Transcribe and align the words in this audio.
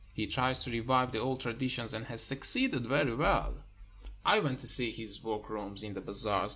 He 0.15 0.25
tries 0.25 0.63
to 0.63 0.71
revive 0.71 1.11
the 1.11 1.19
old 1.19 1.41
traditions, 1.41 1.93
and 1.93 2.05
has 2.07 2.23
succeeded 2.23 2.87
very 2.87 3.13
well. 3.13 3.65
I 4.25 4.39
went 4.39 4.57
to 4.61 4.67
see 4.67 4.89
his 4.89 5.23
workrooms 5.23 5.83
in 5.83 5.93
the 5.93 6.01
bazaars. 6.01 6.49